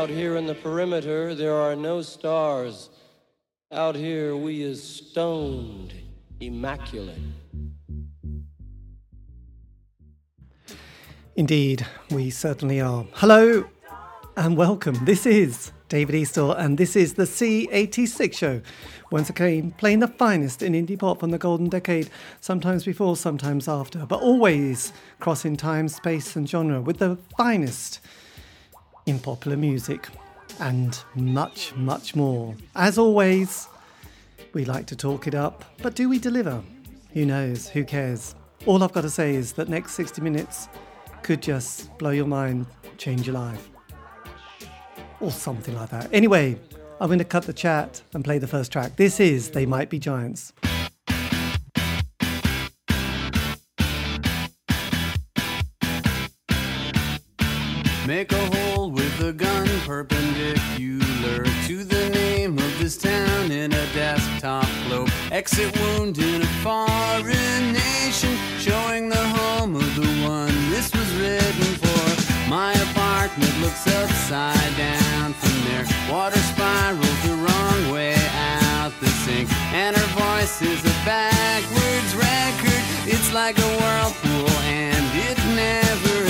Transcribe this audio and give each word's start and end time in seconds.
Out 0.00 0.08
here 0.08 0.36
in 0.36 0.46
the 0.46 0.54
perimeter, 0.54 1.34
there 1.34 1.56
are 1.56 1.76
no 1.76 2.00
stars. 2.00 2.88
Out 3.70 3.94
here, 3.94 4.34
we 4.34 4.62
is 4.62 4.82
stoned, 4.82 5.92
immaculate. 6.40 7.18
Indeed, 11.36 11.86
we 12.10 12.30
certainly 12.30 12.80
are. 12.80 13.04
Hello 13.12 13.68
and 14.38 14.56
welcome. 14.56 14.96
This 15.04 15.26
is 15.26 15.70
David 15.90 16.14
Eastaugh, 16.14 16.58
and 16.58 16.78
this 16.78 16.96
is 16.96 17.12
the 17.12 17.24
C86 17.24 18.32
show. 18.32 18.62
Once 19.12 19.28
again, 19.28 19.72
playing 19.72 19.98
the 19.98 20.08
finest 20.08 20.62
in 20.62 20.72
indie 20.72 20.98
pop 20.98 21.20
from 21.20 21.30
the 21.30 21.36
golden 21.36 21.68
decade, 21.68 22.08
sometimes 22.40 22.86
before, 22.86 23.18
sometimes 23.18 23.68
after, 23.68 24.06
but 24.06 24.22
always 24.22 24.94
crossing 25.18 25.58
time, 25.58 25.88
space, 25.88 26.36
and 26.36 26.48
genre 26.48 26.80
with 26.80 27.00
the 27.00 27.18
finest 27.36 28.00
in 29.10 29.18
popular 29.18 29.56
music 29.56 30.08
and 30.60 31.04
much, 31.16 31.74
much 31.74 32.14
more. 32.14 32.54
As 32.76 32.96
always, 32.96 33.68
we 34.52 34.64
like 34.64 34.86
to 34.86 34.96
talk 34.96 35.26
it 35.26 35.34
up, 35.34 35.64
but 35.82 35.94
do 35.96 36.08
we 36.08 36.18
deliver? 36.18 36.62
Who 37.12 37.26
knows? 37.26 37.68
Who 37.68 37.84
cares? 37.84 38.36
All 38.66 38.82
I've 38.84 38.92
got 38.92 39.02
to 39.02 39.10
say 39.10 39.34
is 39.34 39.52
that 39.54 39.68
next 39.68 39.94
60 39.94 40.22
minutes 40.22 40.68
could 41.22 41.42
just 41.42 41.96
blow 41.98 42.10
your 42.10 42.26
mind, 42.26 42.66
change 42.98 43.26
your 43.26 43.34
life 43.34 43.68
or 45.18 45.32
something 45.32 45.74
like 45.74 45.90
that. 45.90 46.08
Anyway, 46.12 46.56
I'm 47.00 47.08
going 47.08 47.18
to 47.18 47.24
cut 47.24 47.44
the 47.44 47.52
chat 47.52 48.02
and 48.14 48.24
play 48.24 48.38
the 48.38 48.46
first 48.46 48.70
track. 48.70 48.96
This 48.96 49.18
is 49.18 49.50
They 49.50 49.66
Might 49.66 49.90
Be 49.90 49.98
Giants. 49.98 50.52
Make 58.06 58.32
a 58.32 58.38
hole 58.38 58.69
a 59.22 59.32
gun 59.32 59.66
perpendicular 59.86 61.44
to 61.66 61.84
the 61.84 62.10
name 62.10 62.58
of 62.58 62.78
this 62.78 62.96
town 62.96 63.50
in 63.50 63.72
a 63.72 63.86
desktop 63.92 64.68
globe. 64.86 65.10
Exit 65.30 65.76
wound 65.80 66.18
in 66.18 66.42
a 66.42 66.52
foreign 66.62 67.72
nation, 67.72 68.34
showing 68.58 69.08
the 69.08 69.24
home 69.36 69.74
of 69.76 69.94
the 69.94 70.06
one 70.26 70.54
this 70.70 70.92
was 70.94 71.14
written 71.16 71.74
for. 71.82 72.48
My 72.48 72.72
apartment 72.72 73.60
looks 73.60 73.86
upside 73.86 74.76
down 74.76 75.32
from 75.34 75.56
there. 75.68 75.84
Water 76.10 76.38
spirals 76.38 77.22
the 77.22 77.34
wrong 77.34 77.92
way 77.92 78.16
out 78.34 78.92
the 79.00 79.08
sink. 79.24 79.50
And 79.72 79.96
her 79.96 80.10
voice 80.18 80.62
is 80.62 80.80
a 80.84 80.96
backwards 81.04 82.14
record. 82.14 82.82
It's 83.06 83.32
like 83.34 83.58
a 83.58 83.70
whirlpool 83.78 84.50
and 84.64 85.04
it 85.28 85.38
never 85.54 86.29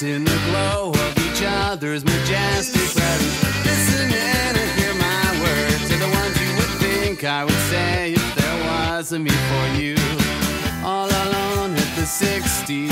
haven't 0.00 0.16
in 0.16 0.24
the 0.24 0.40
glow 0.50 0.90
of 0.90 1.18
each 1.18 1.42
other's 1.44 2.04
majestic 2.04 2.82
presence. 2.82 3.64
Listen 3.64 4.12
and 4.12 4.56
hear 4.78 4.94
my 4.94 5.42
words 5.42 5.88
to 5.88 5.96
the 5.96 6.08
ones 6.08 6.40
you 6.40 6.54
would 6.56 6.74
think 6.80 7.24
I 7.24 7.44
would 7.44 7.62
say 7.70 8.12
if 8.12 8.34
there 8.34 8.64
was 8.64 9.12
a 9.12 9.18
me 9.18 9.30
for 9.30 9.66
you. 9.80 9.96
All 10.84 11.06
alone 11.06 11.72
at 11.74 11.96
the 11.96 12.06
64 12.06 12.88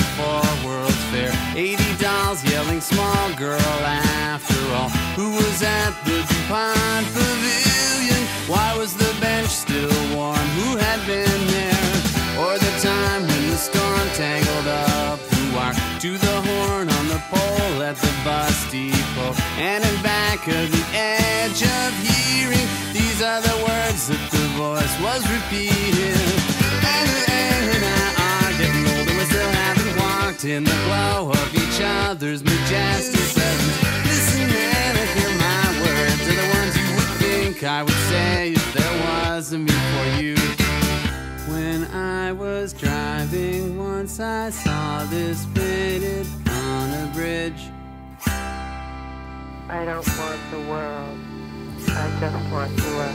World's 0.64 0.94
Fair. 1.10 1.32
80 1.54 2.02
dolls 2.02 2.44
yelling 2.44 2.80
small 2.80 3.32
girl 3.34 3.60
after 3.60 4.60
all. 4.74 4.88
Who 5.16 5.30
was 5.32 5.62
at 5.62 5.92
the 6.04 6.22
DuPont 6.28 7.06
Pavilion? 7.14 8.22
Why 8.48 8.77
was 8.77 8.94
the 8.94 9.12
bench 9.20 9.48
still 9.48 9.94
warm? 10.14 10.48
Who 10.58 10.77
had 10.77 11.00
been 11.06 11.46
there? 11.48 11.86
Or 12.42 12.58
the 12.58 12.72
time 12.80 13.22
when 13.22 13.50
the 13.50 13.56
storm 13.56 14.08
tangled 14.14 14.68
up 14.68 15.15
at 17.86 17.95
the 17.98 18.14
bus 18.24 18.69
depot. 18.73 19.30
And 19.63 19.85
in 19.85 20.02
back 20.02 20.48
of 20.48 20.67
the 20.74 20.85
edge 20.92 21.63
of 21.63 21.91
hearing, 22.02 22.67
these 22.92 23.23
are 23.23 23.41
the 23.41 23.57
words 23.63 24.08
that 24.11 24.27
the 24.35 24.47
voice 24.58 24.95
was 24.98 25.23
repeating. 25.30 26.19
And, 26.83 27.08
and 27.30 27.85
I 27.86 28.51
are 28.51 28.55
getting 28.58 28.86
old 28.91 29.07
and 29.07 29.19
we 29.19 29.25
still 29.30 29.52
haven't 29.63 29.92
walked 30.02 30.45
in 30.45 30.64
the 30.64 30.79
glow 30.86 31.30
of 31.30 31.48
each 31.55 31.79
other's 32.11 32.42
majestic 32.42 33.23
presence. 33.39 33.79
Listen 34.02 34.51
and 34.51 34.98
hear 35.14 35.33
my 35.39 35.67
words 35.86 36.23
are 36.27 36.39
the 36.42 36.48
ones 36.58 36.75
you 36.75 36.89
would 36.98 37.13
think 37.23 37.63
I 37.63 37.85
would 37.85 38.02
say 38.11 38.51
if 38.51 38.67
there 38.75 38.96
was 39.07 39.52
a 39.52 39.58
me 39.58 39.70
for 39.95 40.07
you. 40.20 40.35
When 41.55 41.85
I 41.95 42.33
was 42.33 42.73
driving 42.73 43.79
once, 43.79 44.19
I 44.19 44.51
saw 44.51 45.05
this 45.05 45.46
painted 45.55 46.27
on 46.51 46.91
a 46.91 47.13
bridge. 47.14 47.76
I 49.68 49.84
don't 49.84 50.06
want 50.16 50.40
the 50.52 50.60
world. 50.70 51.18
I 51.88 52.06
just 52.20 52.52
want 52.52 52.70
you 52.70 53.00
a. 53.02 53.10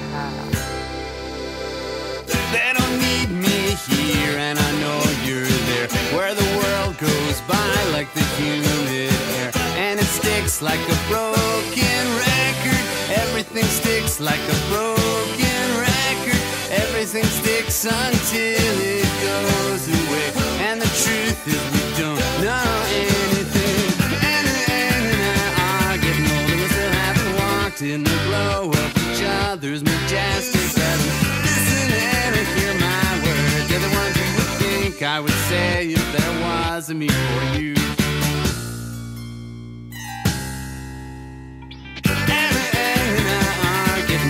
They 2.52 2.74
don't 2.76 2.98
need 3.00 3.30
me 3.32 3.72
here, 3.88 4.38
and 4.38 4.60
I 4.60 4.72
know 4.82 5.00
you're 5.24 5.46
there. 5.46 5.88
Where 6.12 6.36
the 6.36 6.44
world 6.60 6.98
goes 6.98 7.40
by 7.48 7.72
like 7.94 8.14
the 8.14 8.24
humid 8.36 9.14
air, 9.40 9.52
and 9.78 9.98
it 9.98 10.06
sticks 10.06 10.62
like 10.62 10.82
a 10.82 10.98
broken 11.08 12.04
record. 12.20 12.84
Everything 13.16 13.64
sticks 13.64 14.20
like 14.20 14.44
a 14.44 14.60
broken 14.68 15.66
record. 15.80 16.42
Everything 16.70 17.24
sticks 17.24 17.86
until 17.86 18.76
it 19.00 19.08
goes 19.24 19.88
away. 19.88 20.34
And 20.68 20.82
the 20.82 20.92
truth 21.00 21.48
is, 21.48 21.64
we 21.72 22.02
don't 22.02 22.20
know 22.44 22.81
and 36.90 37.04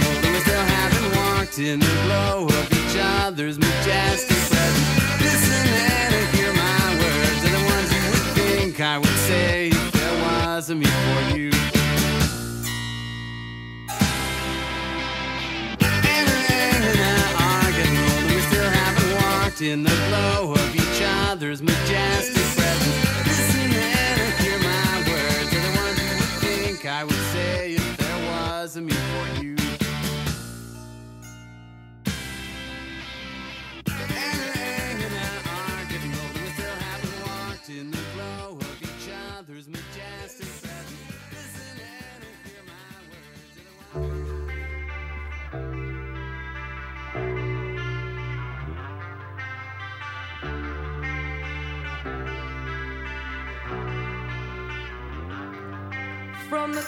older 0.03 0.31
we 0.31 0.39
still 0.39 0.59
haven't 0.59 1.15
walked 1.15 1.59
in 1.59 1.79
the 1.79 1.85
glow 2.03 2.45
of 2.45 2.73
each 2.73 2.97
other's 2.99 3.57
majestic 3.57 4.35
presence. 4.49 5.21
Listen 5.21 5.53
and 5.53 6.13
hear 6.35 6.51
my 6.53 6.95
words. 6.99 7.41
They're 7.41 7.57
the 7.57 7.63
ones 7.71 7.89
you 7.93 8.01
would 8.11 8.27
think 8.35 8.81
I 8.81 8.97
would 8.97 9.17
say 9.29 9.69
if 9.69 9.91
there 9.93 10.13
was 10.23 10.69
a 10.69 10.75
me 10.75 10.85
for 10.85 11.21
you. 11.37 11.51
And, 16.03 16.29
and 16.51 16.99
I 16.99 17.33
are 17.39 17.71
getting 17.71 17.97
old, 17.97 18.23
and 18.23 18.35
we 18.35 18.41
still 18.41 18.69
haven't 18.69 19.13
walked 19.23 19.61
in 19.61 19.83
the 19.83 19.95
glow 20.09 20.51
of 20.53 20.75
each 20.75 21.01
other's 21.29 21.61
majestic 21.61 22.40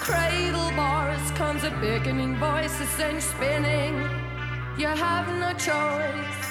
cradle 0.04 0.70
bars 0.76 1.32
comes 1.32 1.64
a 1.64 1.72
beckoning 1.80 2.36
voice, 2.36 2.78
a 2.82 2.86
spinning. 3.22 3.96
You 4.78 4.88
have 4.88 5.28
no 5.40 5.54
choice. 5.54 6.43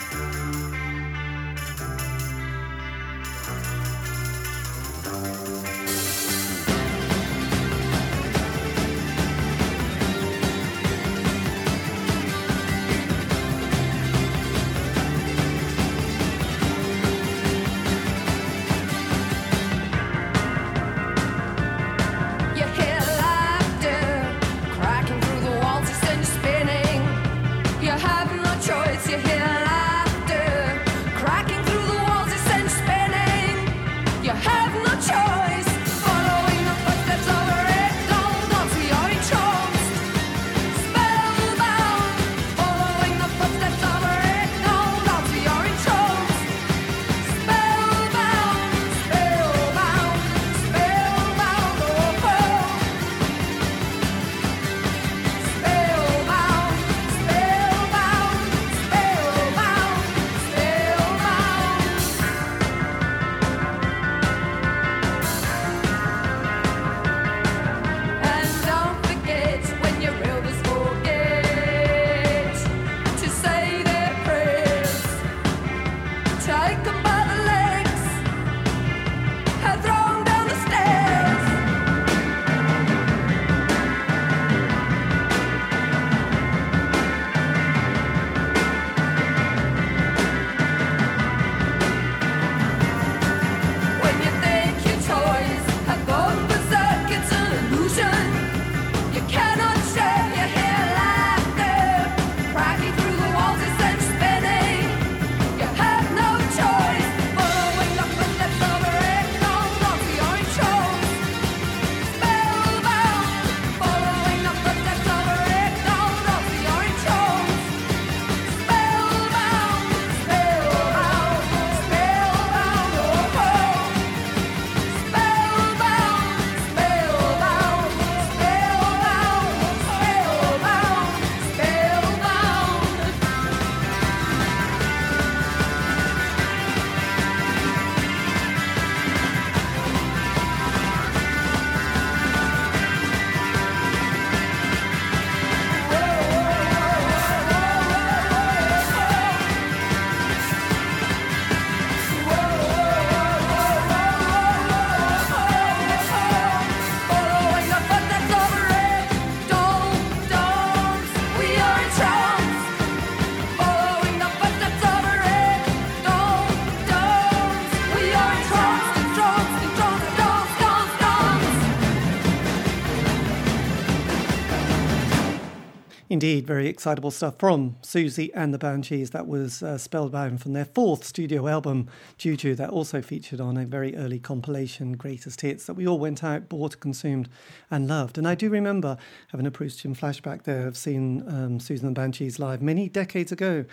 Indeed, 176.22 176.46
very 176.46 176.68
excitable 176.68 177.10
stuff 177.10 177.34
from 177.36 177.74
Susie 177.82 178.32
and 178.32 178.54
the 178.54 178.58
Banshees. 178.58 179.10
That 179.10 179.26
was 179.26 179.60
uh, 179.60 179.76
Spellbound 179.76 180.40
from 180.40 180.52
their 180.52 180.66
fourth 180.66 181.02
studio 181.02 181.48
album, 181.48 181.88
Juju, 182.16 182.54
that 182.54 182.70
also 182.70 183.02
featured 183.02 183.40
on 183.40 183.56
a 183.56 183.66
very 183.66 183.96
early 183.96 184.20
compilation, 184.20 184.92
Greatest 184.92 185.40
Hits, 185.40 185.66
that 185.66 185.74
we 185.74 185.84
all 185.84 185.98
went 185.98 186.22
out, 186.22 186.48
bought, 186.48 186.78
consumed, 186.78 187.28
and 187.72 187.88
loved. 187.88 188.18
And 188.18 188.28
I 188.28 188.36
do 188.36 188.48
remember 188.50 188.98
having 189.32 189.48
a 189.48 189.50
Proustian 189.50 189.98
flashback 189.98 190.44
there 190.44 190.68
of 190.68 190.76
seeing 190.76 191.24
um, 191.26 191.58
Siouxsie 191.58 191.82
and 191.82 191.96
the 191.96 192.00
Banshees 192.00 192.38
live 192.38 192.62
many 192.62 192.88
decades 192.88 193.32
ago, 193.32 193.64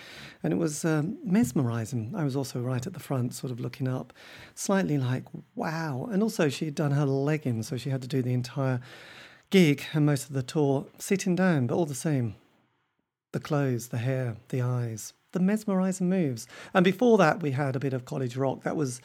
and 0.41 0.51
it 0.51 0.57
was 0.57 0.83
um, 0.83 1.19
mesmerizing. 1.23 2.15
I 2.17 2.23
was 2.23 2.35
also 2.35 2.61
right 2.61 2.87
at 2.87 2.93
the 2.93 2.99
front, 2.99 3.35
sort 3.35 3.51
of 3.51 3.59
looking 3.59 3.87
up, 3.87 4.11
slightly 4.55 4.97
like, 4.97 5.25
wow. 5.53 6.09
And 6.11 6.23
also, 6.23 6.49
she 6.49 6.65
had 6.65 6.73
done 6.73 6.93
her 6.93 7.05
leggings, 7.05 7.67
so 7.67 7.77
she 7.77 7.91
had 7.91 8.01
to 8.01 8.07
do 8.07 8.23
the 8.23 8.33
entire 8.33 8.81
gig 9.49 9.85
and 9.93 10.05
most 10.05 10.27
of 10.27 10.33
the 10.33 10.43
tour 10.43 10.85
sitting 10.97 11.35
down, 11.35 11.67
but 11.67 11.75
all 11.75 11.85
the 11.85 11.95
same, 11.95 12.35
the 13.31 13.39
clothes, 13.39 13.89
the 13.89 13.97
hair, 13.97 14.37
the 14.49 14.61
eyes, 14.61 15.13
the 15.31 15.39
mesmerizing 15.39 16.09
moves. 16.09 16.47
And 16.73 16.83
before 16.83 17.17
that, 17.17 17.41
we 17.41 17.51
had 17.51 17.75
a 17.75 17.79
bit 17.79 17.93
of 17.93 18.05
college 18.05 18.35
rock. 18.37 18.63
That 18.63 18.75
was 18.75 19.01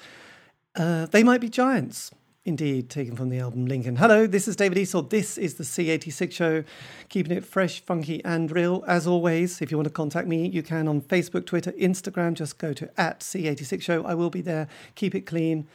uh, 0.77 1.07
They 1.07 1.23
Might 1.23 1.41
Be 1.41 1.49
Giants. 1.49 2.11
Indeed, 2.47 2.91
taken 2.91 3.17
from 3.17 3.31
the 3.31 3.39
album 3.39 3.65
Lincoln. 3.65 3.97
Hello, 3.97 4.27
this 4.27 4.47
is 4.47 4.55
David 4.55 4.77
Eastaugh. 4.77 5.09
This 5.09 5.39
is 5.39 5.55
the 5.55 5.65
C86 5.65 6.31
show, 6.31 6.63
keeping 7.09 7.35
it 7.35 7.43
fresh, 7.43 7.81
funky, 7.81 8.23
and 8.23 8.53
real. 8.53 8.85
As 8.87 9.07
always, 9.07 9.63
if 9.63 9.71
you 9.71 9.79
want 9.79 9.87
to 9.87 9.95
contact 9.95 10.29
me, 10.29 10.47
you 10.47 10.63
can 10.63 10.87
on 10.87 11.01
Facebook, 11.01 11.47
Twitter, 11.47 11.73
Instagram. 11.73 12.35
Just 12.35 12.59
go 12.59 12.75
to 12.75 12.91
at 13.01 13.21
C86 13.21 13.81
show. 13.81 14.05
I 14.05 14.13
will 14.13 14.29
be 14.29 14.43
there. 14.43 14.69
Keep 14.95 15.15
it 15.15 15.23
clean. 15.23 15.67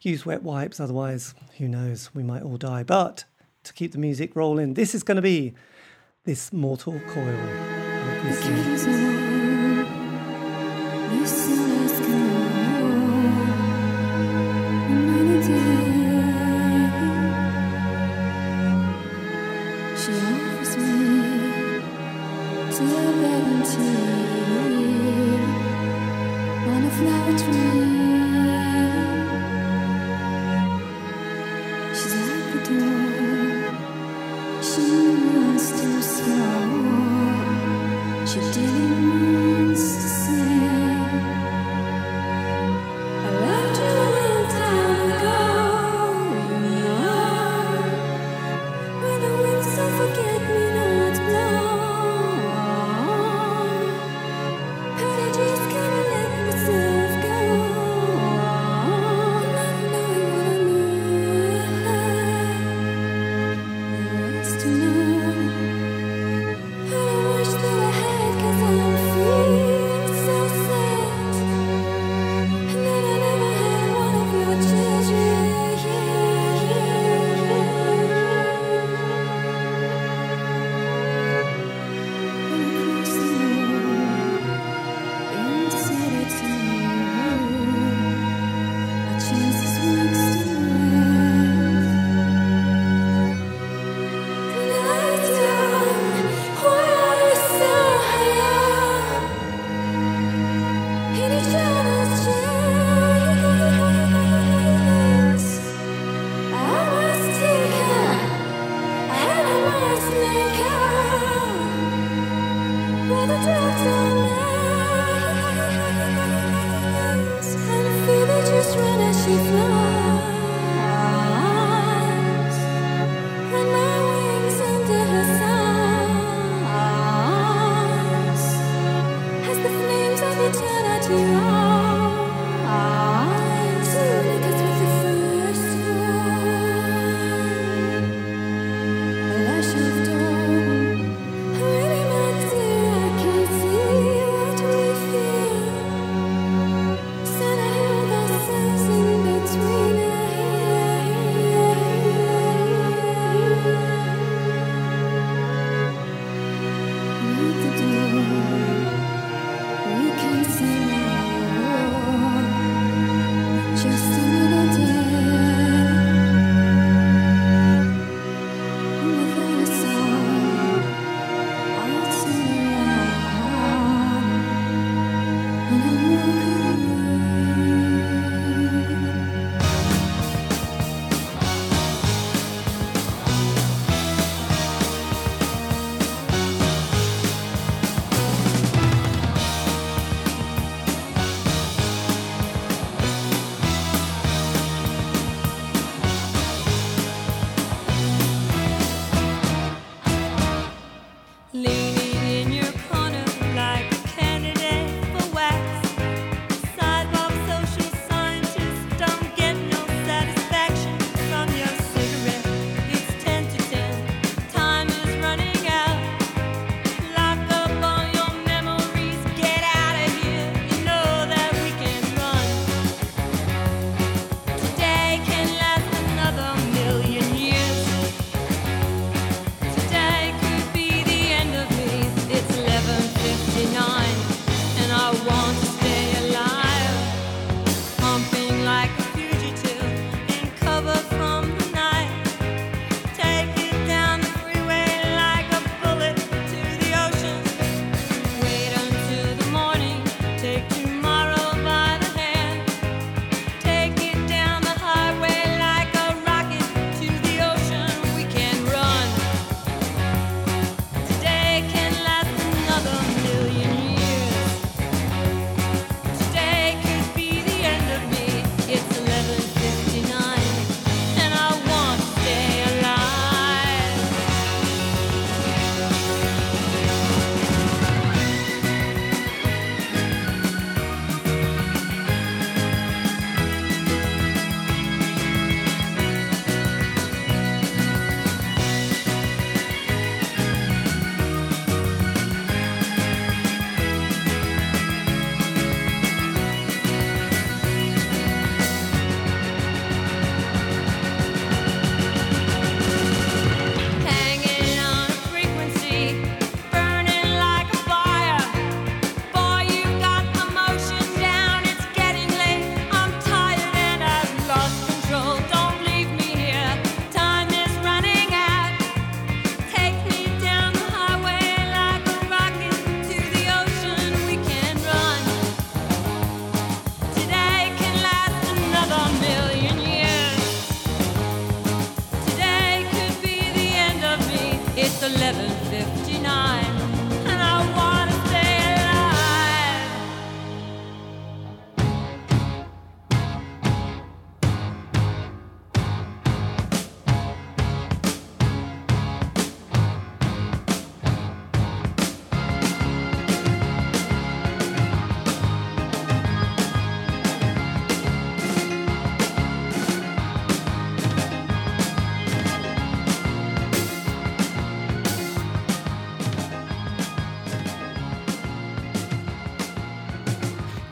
Use 0.00 0.24
wet 0.24 0.42
wipes, 0.42 0.80
otherwise, 0.80 1.34
who 1.58 1.68
knows, 1.68 2.14
we 2.14 2.22
might 2.22 2.42
all 2.42 2.56
die. 2.56 2.84
But 2.84 3.24
to 3.64 3.72
keep 3.72 3.92
the 3.92 3.98
music 3.98 4.36
rolling. 4.36 4.74
This 4.74 4.94
is 4.94 5.02
going 5.02 5.16
to 5.16 5.22
be 5.22 5.54
this 6.24 6.52
Mortal 6.52 7.00
Coil. 7.08 9.23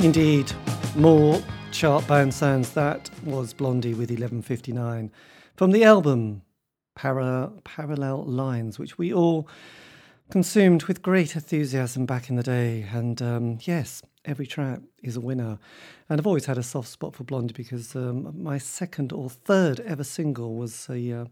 Indeed, 0.02 0.50
more 0.96 1.40
chart 1.70 2.04
bound 2.08 2.34
sounds. 2.34 2.72
That 2.72 3.08
was 3.22 3.54
Blondie 3.54 3.94
with 3.94 4.10
1159 4.10 5.12
from 5.54 5.70
the 5.70 5.84
album 5.84 6.42
Para- 6.96 7.52
Parallel 7.62 8.24
Lines, 8.24 8.80
which 8.80 8.98
we 8.98 9.14
all 9.14 9.46
consumed 10.28 10.82
with 10.84 11.02
great 11.02 11.36
enthusiasm 11.36 12.04
back 12.04 12.28
in 12.28 12.34
the 12.34 12.42
day. 12.42 12.84
And 12.92 13.22
um, 13.22 13.58
yes, 13.62 14.02
every 14.24 14.44
track 14.44 14.80
is 15.04 15.16
a 15.16 15.20
winner. 15.20 15.60
And 16.08 16.20
I've 16.20 16.26
always 16.26 16.46
had 16.46 16.58
a 16.58 16.64
soft 16.64 16.88
spot 16.88 17.14
for 17.14 17.22
Blondie 17.22 17.54
because 17.54 17.94
um, 17.94 18.42
my 18.42 18.58
second 18.58 19.12
or 19.12 19.30
third 19.30 19.78
ever 19.80 20.02
single 20.02 20.56
was 20.56 20.88
a. 20.90 21.12
Uh, 21.12 21.24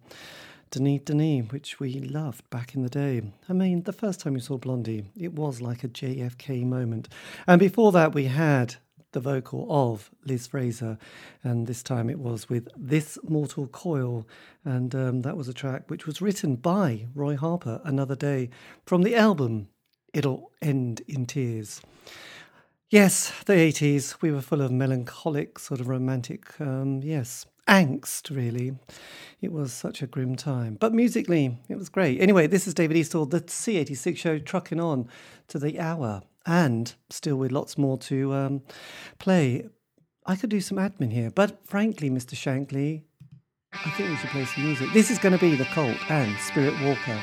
Denis 0.70 1.00
Denis, 1.04 1.50
which 1.50 1.80
we 1.80 1.94
loved 1.94 2.48
back 2.48 2.76
in 2.76 2.82
the 2.82 2.88
day. 2.88 3.22
I 3.48 3.52
mean, 3.52 3.82
the 3.82 3.92
first 3.92 4.20
time 4.20 4.34
we 4.34 4.40
saw 4.40 4.56
Blondie, 4.56 5.04
it 5.16 5.32
was 5.32 5.60
like 5.60 5.82
a 5.82 5.88
JFK 5.88 6.64
moment. 6.64 7.08
And 7.48 7.58
before 7.58 7.90
that, 7.92 8.14
we 8.14 8.26
had 8.26 8.76
the 9.10 9.18
vocal 9.18 9.66
of 9.68 10.12
Liz 10.24 10.46
Fraser, 10.46 10.96
and 11.42 11.66
this 11.66 11.82
time 11.82 12.08
it 12.08 12.20
was 12.20 12.48
with 12.48 12.68
This 12.76 13.18
Mortal 13.24 13.66
Coil, 13.66 14.28
and 14.64 14.94
um, 14.94 15.22
that 15.22 15.36
was 15.36 15.48
a 15.48 15.54
track 15.54 15.90
which 15.90 16.06
was 16.06 16.22
written 16.22 16.54
by 16.54 17.06
Roy 17.16 17.36
Harper, 17.36 17.80
Another 17.82 18.14
Day, 18.14 18.50
from 18.86 19.02
the 19.02 19.16
album 19.16 19.66
It'll 20.14 20.52
End 20.62 21.02
in 21.08 21.26
Tears. 21.26 21.80
Yes, 22.88 23.32
the 23.46 23.54
80s, 23.54 24.22
we 24.22 24.30
were 24.30 24.40
full 24.40 24.60
of 24.60 24.70
melancholic, 24.70 25.58
sort 25.58 25.80
of 25.80 25.88
romantic, 25.88 26.60
um, 26.60 27.00
yes, 27.02 27.44
angst, 27.70 28.34
really. 28.34 28.72
It 29.40 29.52
was 29.52 29.72
such 29.72 30.02
a 30.02 30.06
grim 30.06 30.36
time. 30.36 30.76
But 30.78 30.92
musically, 30.92 31.58
it 31.68 31.76
was 31.76 31.88
great. 31.88 32.20
Anyway, 32.20 32.46
this 32.46 32.66
is 32.66 32.74
David 32.74 32.96
Eastall, 32.96 33.30
the 33.30 33.40
C86 33.40 34.16
show, 34.16 34.38
trucking 34.38 34.80
on 34.80 35.08
to 35.48 35.58
the 35.58 35.80
hour 35.80 36.22
and 36.44 36.94
still 37.08 37.36
with 37.36 37.52
lots 37.52 37.78
more 37.78 37.96
to 37.98 38.34
um, 38.34 38.62
play. 39.18 39.66
I 40.26 40.36
could 40.36 40.50
do 40.50 40.60
some 40.60 40.78
admin 40.78 41.12
here, 41.12 41.30
but 41.30 41.66
frankly, 41.66 42.10
Mr. 42.10 42.34
Shankly, 42.34 43.02
I 43.72 43.90
think 43.90 44.10
we 44.10 44.16
should 44.16 44.30
play 44.30 44.44
some 44.44 44.64
music. 44.64 44.92
This 44.92 45.10
is 45.10 45.18
going 45.18 45.32
to 45.32 45.40
be 45.40 45.54
The 45.54 45.64
Cult 45.66 45.98
and 46.10 46.36
Spirit 46.38 46.74
Walker. 46.82 47.20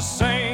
The 0.00 0.06
same 0.06 0.49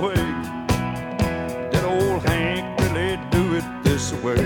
way? 0.00 0.14
Did 1.70 1.84
old 1.84 2.22
Hank 2.24 2.80
really 2.80 3.18
do 3.30 3.54
it 3.54 3.64
this 3.84 4.12
way? 4.24 4.44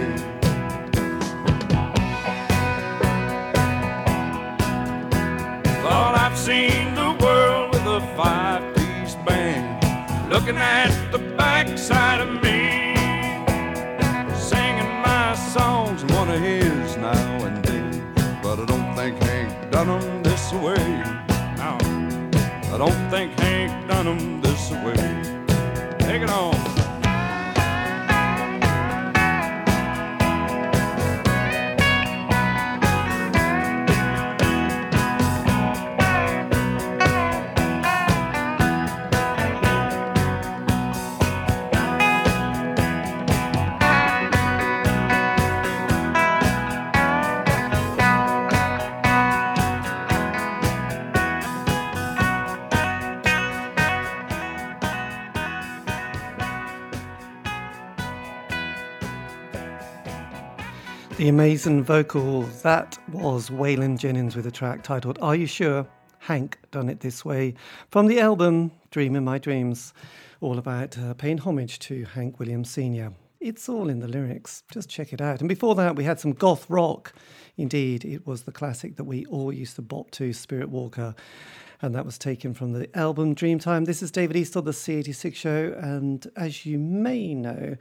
Thought 5.82 6.14
I've 6.18 6.36
seen 6.36 6.94
the 6.94 7.16
world 7.22 7.72
with 7.72 7.86
a 7.86 8.00
five-piece 8.16 9.14
band, 9.26 10.30
looking 10.30 10.56
at 10.56 10.90
the 11.12 11.18
backside 11.18 12.20
of 12.20 12.30
me, 12.42 12.96
singing 14.34 14.92
my 15.02 15.34
songs 15.34 16.02
and 16.02 16.10
one 16.12 16.30
of 16.30 16.40
his 16.40 16.96
now 16.96 17.44
and 17.46 17.64
then. 17.64 18.14
But 18.42 18.58
I 18.58 18.64
don't 18.64 18.94
think 18.96 19.22
Hank 19.22 19.70
done 19.70 19.88
'em 19.88 20.22
this 20.22 20.52
way. 20.52 20.86
No, 21.58 21.78
I 22.74 22.76
don't 22.78 23.10
think 23.10 23.38
Hank 23.38 23.88
done 23.88 24.08
'em 24.08 24.40
this 24.40 24.70
way. 24.84 25.23
Take 26.14 26.22
it 26.22 26.30
on. 26.30 26.73
The 61.24 61.30
amazing 61.30 61.82
vocal, 61.84 62.42
that 62.62 62.98
was 63.10 63.48
Waylon 63.48 63.98
Jennings 63.98 64.36
with 64.36 64.46
a 64.46 64.50
track 64.50 64.82
titled 64.82 65.18
Are 65.22 65.34
You 65.34 65.46
Sure? 65.46 65.86
Hank 66.18 66.58
Done 66.70 66.90
It 66.90 67.00
This 67.00 67.24
Way 67.24 67.54
from 67.88 68.08
the 68.08 68.20
album 68.20 68.72
Dream 68.90 69.16
in 69.16 69.24
My 69.24 69.38
Dreams, 69.38 69.94
all 70.42 70.58
about 70.58 70.98
uh, 70.98 71.14
paying 71.14 71.38
homage 71.38 71.78
to 71.78 72.04
Hank 72.04 72.38
Williams 72.38 72.68
Sr. 72.68 73.10
It's 73.40 73.70
all 73.70 73.88
in 73.88 74.00
the 74.00 74.06
lyrics, 74.06 74.64
just 74.70 74.90
check 74.90 75.14
it 75.14 75.22
out. 75.22 75.40
And 75.40 75.48
before 75.48 75.74
that, 75.76 75.96
we 75.96 76.04
had 76.04 76.20
some 76.20 76.32
goth 76.32 76.68
rock. 76.68 77.14
Indeed, 77.56 78.04
it 78.04 78.26
was 78.26 78.42
the 78.42 78.52
classic 78.52 78.96
that 78.96 79.04
we 79.04 79.24
all 79.24 79.50
used 79.50 79.76
to 79.76 79.82
bop 79.82 80.10
to, 80.10 80.34
Spirit 80.34 80.68
Walker 80.68 81.14
and 81.82 81.94
that 81.94 82.04
was 82.04 82.18
taken 82.18 82.54
from 82.54 82.72
the 82.72 82.88
album 82.96 83.34
Dreamtime. 83.34 83.86
This 83.86 84.02
is 84.02 84.10
David 84.10 84.36
Eastaugh, 84.36 84.64
the 84.64 84.70
C86 84.70 85.34
show, 85.34 85.74
and 85.78 86.26
as 86.36 86.64
you 86.64 86.78
may 86.78 87.34
know, 87.34 87.76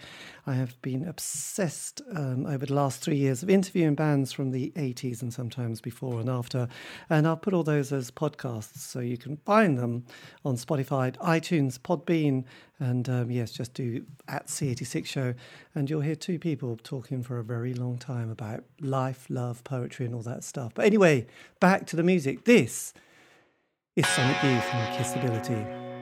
I 0.45 0.53
have 0.53 0.81
been 0.81 1.07
obsessed 1.07 2.01
um, 2.15 2.45
over 2.45 2.65
the 2.65 2.73
last 2.73 3.01
three 3.01 3.15
years 3.15 3.43
of 3.43 3.49
interviewing 3.49 3.95
bands 3.95 4.31
from 4.31 4.51
the 4.51 4.71
80s 4.75 5.21
and 5.21 5.33
sometimes 5.33 5.81
before 5.81 6.19
and 6.19 6.29
after, 6.29 6.67
and 7.09 7.27
I'll 7.27 7.37
put 7.37 7.53
all 7.53 7.63
those 7.63 7.91
as 7.91 8.11
podcasts 8.11 8.77
so 8.77 8.99
you 8.99 9.17
can 9.17 9.37
find 9.37 9.77
them 9.77 10.05
on 10.43 10.55
Spotify, 10.55 11.15
iTunes, 11.17 11.79
Podbean, 11.79 12.45
and 12.79 13.07
um, 13.07 13.31
yes, 13.31 13.51
just 13.51 13.73
do 13.73 14.05
at 14.27 14.47
C86 14.47 15.05
show, 15.05 15.33
and 15.75 15.89
you'll 15.89 16.01
hear 16.01 16.15
two 16.15 16.39
people 16.39 16.77
talking 16.83 17.23
for 17.23 17.39
a 17.39 17.43
very 17.43 17.73
long 17.73 17.97
time 17.97 18.29
about 18.29 18.63
life, 18.81 19.25
love, 19.29 19.63
poetry, 19.63 20.05
and 20.05 20.13
all 20.13 20.23
that 20.23 20.43
stuff. 20.43 20.73
But 20.73 20.85
anyway, 20.85 21.27
back 21.59 21.85
to 21.87 21.95
the 21.95 22.03
music. 22.03 22.45
This 22.45 22.93
is 23.95 24.07
Sonic 24.07 24.41
Youth 24.41 24.73
and 24.73 24.95
Kissability. 24.97 25.92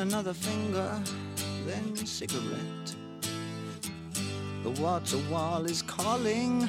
Another 0.00 0.32
finger, 0.32 1.02
then 1.66 1.96
cigarette. 1.96 2.94
The 4.62 4.70
water 4.80 5.18
wall 5.30 5.64
is 5.64 5.82
calling, 5.82 6.68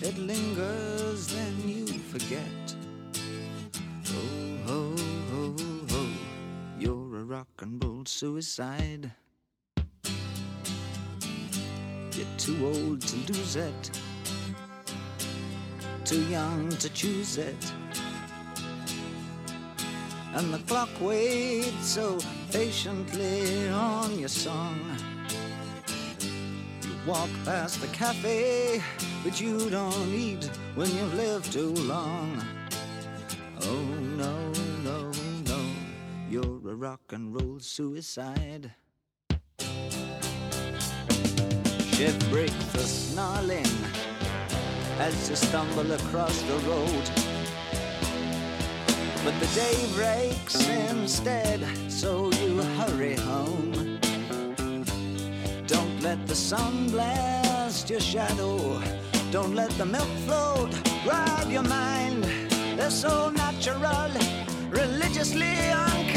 it 0.00 0.18
lingers, 0.18 1.28
then 1.28 1.68
you 1.68 1.86
forget. 1.86 2.74
Oh, 4.08 4.58
ho, 4.66 4.96
ho, 5.30 5.56
ho, 5.90 6.06
you're 6.78 7.16
a 7.18 7.24
rock 7.24 7.48
and 7.60 7.82
roll 7.82 8.04
suicide. 8.06 9.10
You're 12.14 12.26
too 12.38 12.66
old 12.66 13.00
to 13.00 13.32
lose 13.32 13.56
it, 13.56 13.90
too 16.04 16.22
young 16.26 16.68
to 16.68 16.88
choose 16.90 17.38
it. 17.38 17.72
And 20.34 20.52
the 20.52 20.58
clock 20.60 20.88
waits 21.00 21.86
so 21.86 22.18
patiently 22.52 23.68
on 23.70 24.18
your 24.18 24.28
song. 24.28 24.78
You 26.82 26.90
walk 27.06 27.30
past 27.46 27.80
the 27.80 27.86
cafe, 27.88 28.82
but 29.24 29.40
you 29.40 29.70
don't 29.70 30.08
eat 30.12 30.50
when 30.74 30.90
you've 30.94 31.14
lived 31.14 31.50
too 31.50 31.72
long. 31.72 32.44
Oh 33.62 33.84
no, 34.18 34.52
no, 34.84 35.10
no, 35.46 35.60
you're 36.28 36.70
a 36.70 36.74
rock 36.74 37.00
and 37.12 37.34
roll 37.34 37.58
suicide. 37.58 38.70
Shift 41.94 42.28
breaks 42.30 42.64
the 42.72 42.80
snarling 42.80 43.72
as 44.98 45.30
you 45.30 45.36
stumble 45.36 45.90
across 45.92 46.42
the 46.42 46.58
road. 46.68 47.31
But 49.24 49.38
the 49.38 49.46
day 49.54 49.86
breaks 49.94 50.68
instead, 50.68 51.60
so 51.88 52.30
you 52.32 52.60
hurry 52.78 53.14
home. 53.14 54.00
Don't 55.66 56.00
let 56.02 56.26
the 56.26 56.34
sun 56.34 56.90
blast 56.90 57.88
your 57.88 58.00
shadow. 58.00 58.82
Don't 59.30 59.54
let 59.54 59.70
the 59.78 59.86
milk 59.86 60.08
float 60.26 60.70
rob 61.06 61.48
your 61.50 61.62
mind. 61.62 62.24
They're 62.76 62.90
so 62.90 63.30
natural, 63.30 64.10
religiously 64.70 65.54
unkind. 65.70 66.11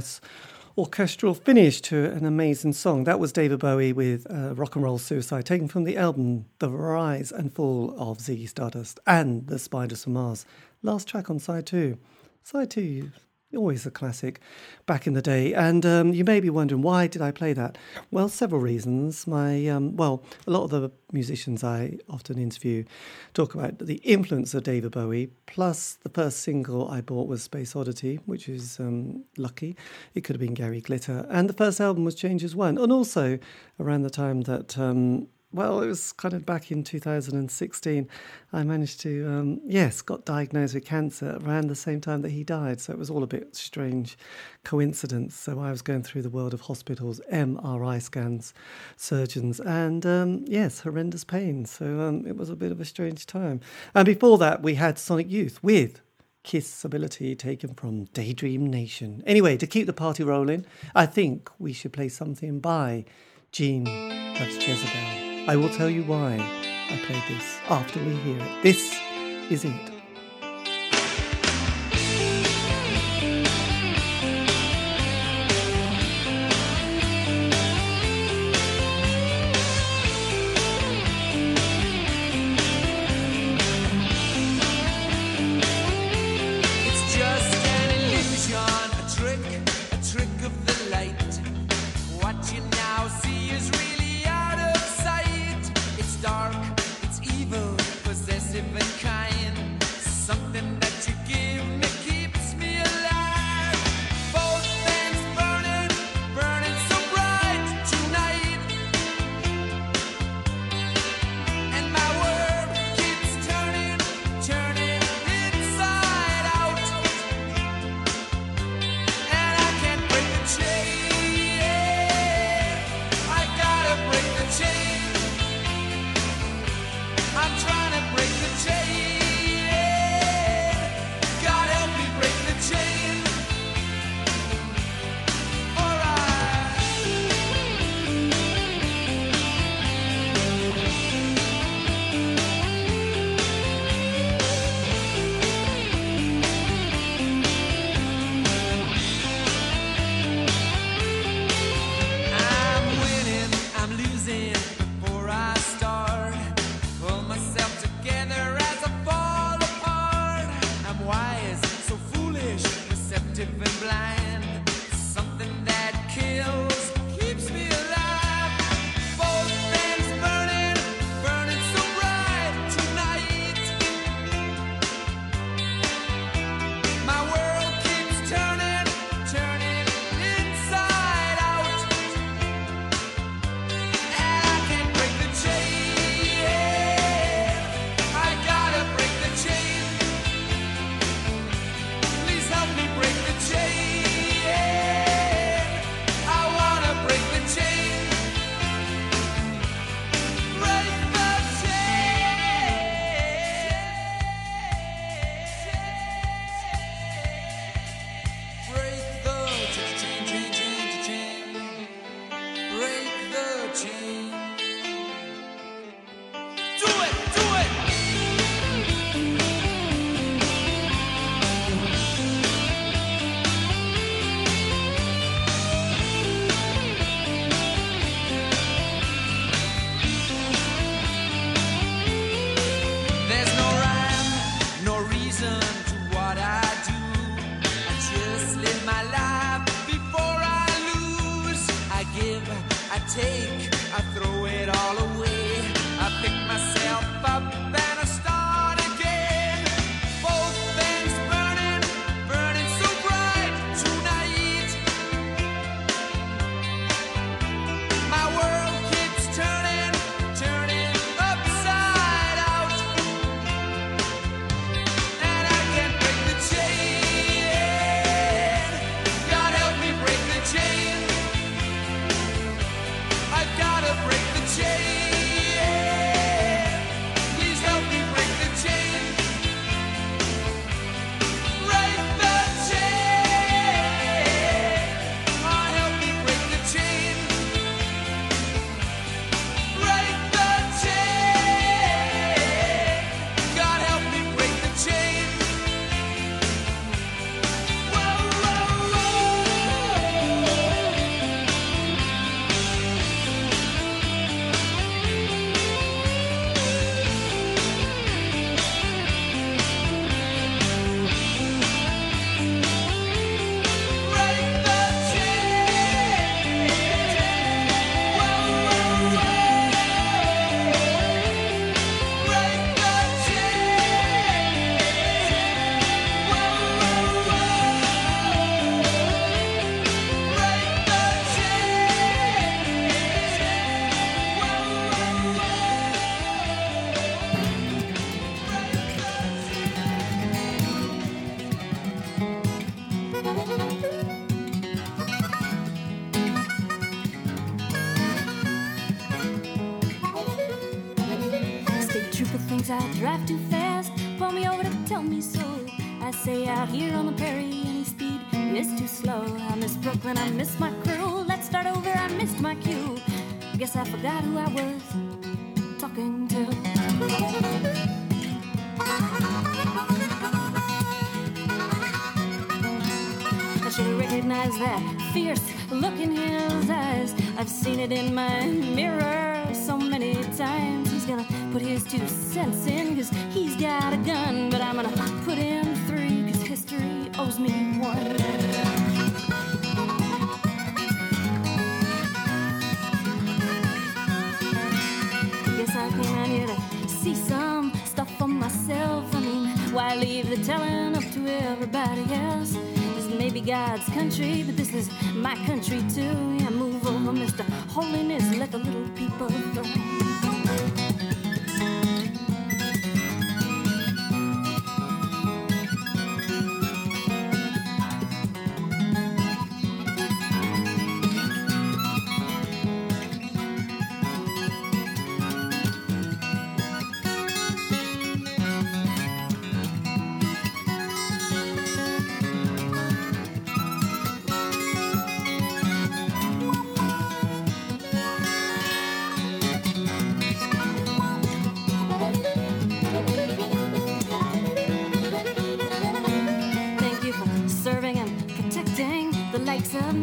Nice 0.00 0.20
orchestral 0.78 1.34
finish 1.34 1.82
to 1.82 2.06
an 2.06 2.24
amazing 2.24 2.72
song. 2.72 3.04
That 3.04 3.20
was 3.20 3.32
David 3.32 3.58
Bowie 3.58 3.92
with 3.92 4.26
uh, 4.30 4.54
Rock 4.54 4.74
and 4.74 4.82
Roll 4.82 4.96
Suicide, 4.96 5.44
taken 5.44 5.68
from 5.68 5.84
the 5.84 5.98
album 5.98 6.46
The 6.58 6.70
Rise 6.70 7.30
and 7.30 7.52
Fall 7.52 7.94
of 7.98 8.16
Ziggy 8.16 8.48
Stardust 8.48 8.98
and 9.06 9.46
The 9.46 9.58
Spiders 9.58 10.04
from 10.04 10.14
Mars. 10.14 10.46
Last 10.82 11.06
track 11.06 11.28
on 11.28 11.38
side 11.38 11.66
two. 11.66 11.98
Side 12.42 12.70
two, 12.70 13.10
always 13.56 13.86
a 13.86 13.90
classic 13.90 14.40
back 14.86 15.06
in 15.06 15.14
the 15.14 15.22
day. 15.22 15.52
And 15.54 15.84
um, 15.84 16.14
you 16.14 16.24
may 16.24 16.40
be 16.40 16.50
wondering, 16.50 16.82
why 16.82 17.06
did 17.06 17.22
I 17.22 17.30
play 17.30 17.52
that? 17.54 17.78
Well, 18.10 18.28
several 18.28 18.60
reasons. 18.60 19.26
My 19.26 19.66
um, 19.68 19.96
Well, 19.96 20.22
a 20.46 20.50
lot 20.50 20.64
of 20.64 20.70
the 20.70 20.90
musicians 21.12 21.64
I 21.64 21.98
often 22.08 22.38
interview 22.38 22.84
talk 23.34 23.54
about 23.54 23.78
the 23.78 23.96
influence 23.96 24.54
of 24.54 24.62
David 24.62 24.92
Bowie, 24.92 25.30
plus 25.46 25.94
the 26.02 26.08
first 26.08 26.40
single 26.40 26.88
I 26.88 27.00
bought 27.00 27.28
was 27.28 27.42
Space 27.42 27.74
Oddity, 27.74 28.20
which 28.26 28.48
is 28.48 28.78
um, 28.78 29.24
lucky. 29.36 29.76
It 30.14 30.22
could 30.22 30.36
have 30.36 30.40
been 30.40 30.54
Gary 30.54 30.80
Glitter. 30.80 31.26
And 31.28 31.48
the 31.48 31.54
first 31.54 31.80
album 31.80 32.04
was 32.04 32.14
Changes 32.14 32.54
One. 32.54 32.78
And 32.78 32.92
also 32.92 33.38
around 33.78 34.02
the 34.02 34.10
time 34.10 34.42
that. 34.42 34.78
Well, 35.52 35.80
it 35.82 35.88
was 35.88 36.12
kind 36.12 36.32
of 36.32 36.46
back 36.46 36.70
in 36.70 36.84
2016. 36.84 38.08
I 38.52 38.62
managed 38.62 39.00
to, 39.00 39.26
um, 39.26 39.60
yes, 39.64 40.00
got 40.00 40.24
diagnosed 40.24 40.74
with 40.74 40.84
cancer 40.84 41.40
around 41.42 41.66
the 41.66 41.74
same 41.74 42.00
time 42.00 42.22
that 42.22 42.30
he 42.30 42.44
died. 42.44 42.80
So 42.80 42.92
it 42.92 42.98
was 42.98 43.10
all 43.10 43.24
a 43.24 43.26
bit 43.26 43.56
strange 43.56 44.16
coincidence. 44.62 45.34
So 45.34 45.58
I 45.58 45.72
was 45.72 45.82
going 45.82 46.04
through 46.04 46.22
the 46.22 46.30
world 46.30 46.54
of 46.54 46.60
hospitals, 46.60 47.20
MRI 47.32 48.00
scans, 48.00 48.54
surgeons, 48.96 49.58
and 49.58 50.06
um, 50.06 50.44
yes, 50.46 50.80
horrendous 50.80 51.24
pain. 51.24 51.64
So 51.64 52.00
um, 52.00 52.24
it 52.28 52.36
was 52.36 52.48
a 52.48 52.56
bit 52.56 52.70
of 52.70 52.80
a 52.80 52.84
strange 52.84 53.26
time. 53.26 53.60
And 53.92 54.06
before 54.06 54.38
that, 54.38 54.62
we 54.62 54.76
had 54.76 55.00
Sonic 55.00 55.28
Youth 55.28 55.60
with 55.64 56.00
Kiss 56.44 56.84
Ability 56.84 57.34
taken 57.34 57.74
from 57.74 58.04
Daydream 58.04 58.68
Nation. 58.68 59.24
Anyway, 59.26 59.56
to 59.56 59.66
keep 59.66 59.86
the 59.86 59.92
party 59.92 60.22
rolling, 60.22 60.64
I 60.94 61.06
think 61.06 61.50
we 61.58 61.72
should 61.72 61.92
play 61.92 62.08
something 62.08 62.60
by 62.60 63.04
Gene. 63.50 63.84
That's 63.84 64.54
Jezebel. 64.56 65.19
I 65.48 65.56
will 65.56 65.70
tell 65.70 65.88
you 65.90 66.02
why 66.04 66.36
I 66.90 66.96
played 67.06 67.22
this 67.28 67.58
after 67.68 67.98
we 68.04 68.14
hear 68.16 68.38
it. 68.38 68.62
This 68.62 68.94
is 69.50 69.64
it. 69.64 69.99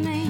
me. 0.04 0.27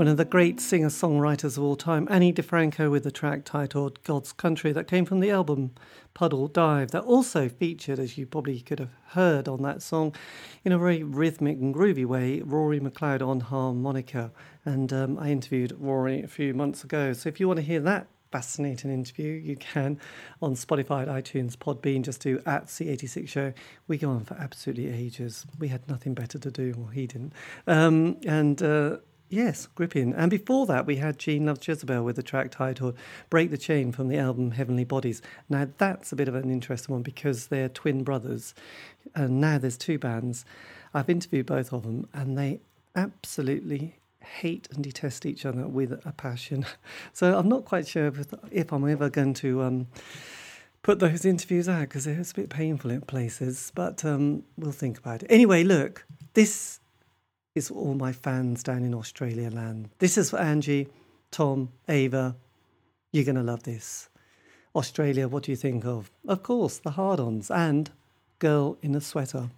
one 0.00 0.08
of 0.08 0.16
the 0.16 0.24
great 0.24 0.58
singer 0.58 0.88
songwriters 0.88 1.58
of 1.58 1.62
all 1.62 1.76
time, 1.76 2.08
Ani 2.10 2.32
DiFranco, 2.32 2.90
with 2.90 3.04
the 3.04 3.10
track 3.10 3.44
titled 3.44 4.02
God's 4.02 4.32
Country, 4.32 4.72
that 4.72 4.88
came 4.88 5.04
from 5.04 5.20
the 5.20 5.30
album 5.30 5.72
Puddle 6.14 6.48
Dive, 6.48 6.90
that 6.92 7.02
also 7.02 7.50
featured, 7.50 7.98
as 7.98 8.16
you 8.16 8.24
probably 8.24 8.62
could 8.62 8.78
have 8.78 8.88
heard 9.08 9.46
on 9.46 9.60
that 9.60 9.82
song, 9.82 10.14
in 10.64 10.72
a 10.72 10.78
very 10.78 11.02
rhythmic 11.02 11.58
and 11.58 11.74
groovy 11.74 12.06
way, 12.06 12.40
Rory 12.40 12.80
McLeod 12.80 13.20
on 13.20 13.40
harmonica. 13.40 14.32
And 14.64 14.90
um, 14.90 15.18
I 15.18 15.28
interviewed 15.28 15.76
Rory 15.78 16.22
a 16.22 16.28
few 16.28 16.54
months 16.54 16.82
ago. 16.82 17.12
So 17.12 17.28
if 17.28 17.38
you 17.38 17.46
want 17.46 17.58
to 17.58 17.62
hear 17.62 17.80
that 17.80 18.06
fascinating 18.32 18.90
interview, 18.90 19.32
you 19.32 19.56
can 19.56 20.00
on 20.40 20.54
Spotify, 20.54 21.06
iTunes, 21.06 21.56
Podbean, 21.56 22.00
just 22.00 22.22
do 22.22 22.40
at 22.46 22.68
C86 22.68 23.28
Show. 23.28 23.52
We 23.86 23.98
go 23.98 24.08
on 24.08 24.24
for 24.24 24.34
absolutely 24.34 24.88
ages. 24.88 25.44
We 25.58 25.68
had 25.68 25.86
nothing 25.90 26.14
better 26.14 26.38
to 26.38 26.50
do, 26.50 26.72
well, 26.78 26.88
he 26.88 27.06
didn't. 27.06 27.34
Um, 27.66 28.16
and 28.26 28.62
uh, 28.62 28.96
Yes, 29.32 29.68
gripping. 29.76 30.12
And 30.12 30.28
before 30.28 30.66
that, 30.66 30.86
we 30.86 30.96
had 30.96 31.16
Gene 31.16 31.46
Loves 31.46 31.66
Jezebel 31.66 32.02
with 32.02 32.16
the 32.16 32.22
track 32.22 32.50
titled 32.50 32.96
Break 33.30 33.52
the 33.52 33.56
Chain 33.56 33.92
from 33.92 34.08
the 34.08 34.18
album 34.18 34.50
Heavenly 34.50 34.82
Bodies. 34.82 35.22
Now, 35.48 35.68
that's 35.78 36.10
a 36.10 36.16
bit 36.16 36.26
of 36.26 36.34
an 36.34 36.50
interesting 36.50 36.92
one 36.92 37.02
because 37.02 37.46
they're 37.46 37.68
twin 37.68 38.02
brothers. 38.02 38.56
And 39.14 39.40
now 39.40 39.58
there's 39.58 39.78
two 39.78 40.00
bands. 40.00 40.44
I've 40.92 41.08
interviewed 41.08 41.46
both 41.46 41.72
of 41.72 41.84
them, 41.84 42.08
and 42.12 42.36
they 42.36 42.58
absolutely 42.96 44.00
hate 44.18 44.68
and 44.72 44.82
detest 44.82 45.24
each 45.24 45.46
other 45.46 45.68
with 45.68 45.92
a 46.04 46.12
passion. 46.12 46.66
So 47.12 47.38
I'm 47.38 47.48
not 47.48 47.64
quite 47.64 47.86
sure 47.86 48.08
if, 48.08 48.34
if 48.50 48.72
I'm 48.72 48.88
ever 48.88 49.08
going 49.08 49.34
to. 49.34 49.62
Um, 49.62 49.86
put 50.82 50.98
those 50.98 51.24
interviews 51.24 51.68
out 51.68 51.82
because 51.82 52.06
it 52.06 52.18
was 52.18 52.32
a 52.32 52.34
bit 52.34 52.48
painful 52.48 52.90
in 52.90 53.02
places, 53.02 53.70
but 53.74 54.04
um, 54.04 54.42
we'll 54.56 54.72
think 54.72 54.98
about 54.98 55.22
it. 55.22 55.26
Anyway, 55.30 55.62
look, 55.62 56.06
this 56.32 56.79
is 57.54 57.70
all 57.70 57.94
my 57.94 58.12
fans 58.12 58.62
down 58.62 58.84
in 58.84 58.94
Australia 58.94 59.50
land. 59.50 59.90
This 59.98 60.16
is 60.16 60.30
for 60.30 60.38
Angie, 60.38 60.88
Tom, 61.30 61.70
Ava. 61.88 62.36
You're 63.12 63.24
going 63.24 63.36
to 63.36 63.42
love 63.42 63.64
this. 63.64 64.08
Australia, 64.74 65.26
what 65.26 65.42
do 65.42 65.50
you 65.50 65.56
think 65.56 65.84
of? 65.84 66.10
Of 66.28 66.42
course, 66.42 66.78
the 66.78 66.90
hard 66.90 67.18
ons 67.18 67.50
and 67.50 67.90
Girl 68.38 68.78
in 68.82 68.94
a 68.94 69.00
Sweater. 69.00 69.50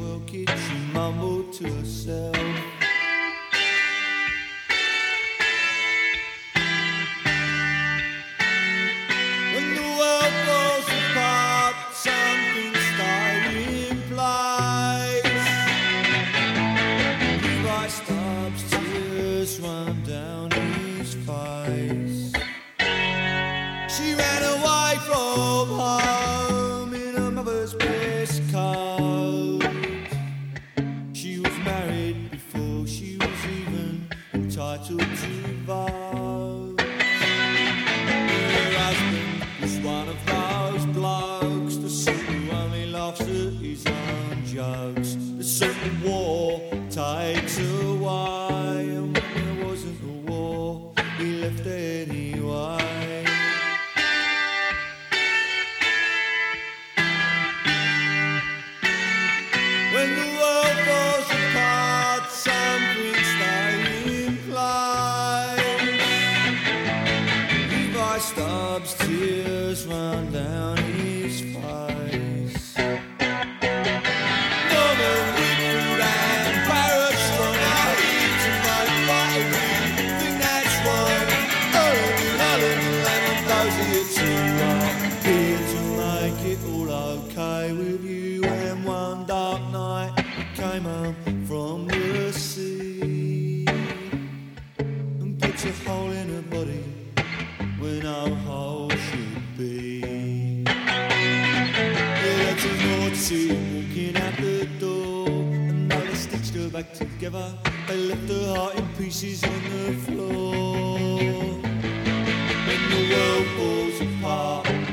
will 0.00 0.20
keep 0.26 0.48
you 0.48 0.78
mumbled 0.92 1.52
to 1.54 1.68
herself. 1.68 2.83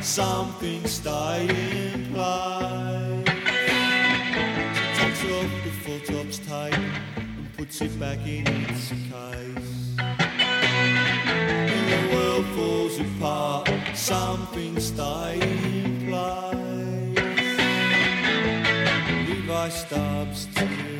Something 0.03 0.85
stay 0.87 1.47
in. 1.47 2.05
She 4.73 4.85
takes 4.99 5.23
off 5.25 5.51
the 5.63 5.71
Four 5.83 5.99
Tops 5.99 6.39
tape 6.39 6.73
and 7.17 7.53
puts 7.55 7.81
it 7.81 7.99
back 7.99 8.17
in 8.25 8.47
its 8.47 8.89
case. 8.89 9.95
When 11.69 11.85
the 11.89 12.01
world 12.15 12.45
falls 12.55 12.99
apart, 12.99 13.69
something 13.93 14.79
stay 14.79 15.39
in. 15.39 16.11
Levi 19.27 19.69
Stubbs 19.69 20.47
tears. 20.55 20.90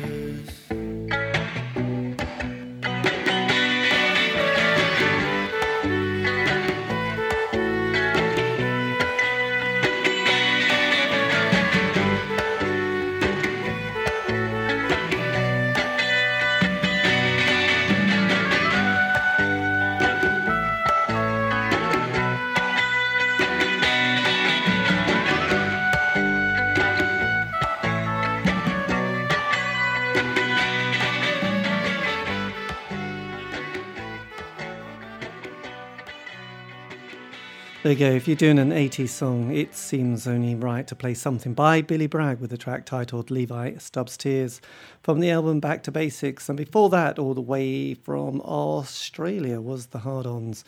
There 37.82 37.90
you 37.90 37.98
go. 37.98 38.10
If 38.12 38.28
you're 38.28 38.36
doing 38.36 38.60
an 38.60 38.70
80s 38.70 39.08
song, 39.08 39.52
it 39.52 39.74
seems 39.74 40.28
only 40.28 40.54
right 40.54 40.86
to 40.86 40.94
play 40.94 41.14
something 41.14 41.52
by 41.52 41.82
Billy 41.82 42.06
Bragg 42.06 42.38
with 42.38 42.52
a 42.52 42.56
track 42.56 42.86
titled 42.86 43.28
Levi 43.28 43.76
Stubbs 43.78 44.16
Tears 44.16 44.60
from 45.02 45.18
the 45.18 45.32
album 45.32 45.58
Back 45.58 45.82
to 45.82 45.90
Basics. 45.90 46.48
And 46.48 46.56
before 46.56 46.90
that, 46.90 47.18
all 47.18 47.34
the 47.34 47.40
way 47.40 47.94
from 47.94 48.40
Australia 48.42 49.60
was 49.60 49.86
the 49.86 49.98
Hard 49.98 50.28
Ons 50.28 50.64